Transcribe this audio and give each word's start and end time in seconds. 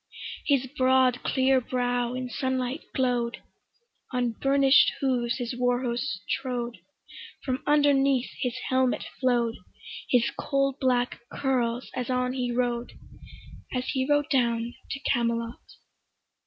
His 0.47 0.65
broad 0.65 1.21
clear 1.21 1.61
brow 1.61 2.15
in 2.15 2.27
sunlight 2.27 2.81
glow'd; 2.91 3.37
On 4.11 4.31
burnish'd 4.31 4.91
hooves 4.99 5.37
his 5.37 5.55
war 5.55 5.83
horse 5.83 6.21
trode; 6.27 6.79
From 7.45 7.61
underneath 7.67 8.31
his 8.41 8.57
helmet 8.69 9.05
flow'd 9.19 9.57
His 10.09 10.31
coal 10.35 10.75
black 10.81 11.19
curls 11.31 11.91
as 11.93 12.09
on 12.09 12.33
he 12.33 12.51
rode, 12.51 12.93
As 13.71 13.89
he 13.89 14.07
rode 14.09 14.29
down 14.31 14.73
to 14.89 14.99
Camelot. 15.01 15.59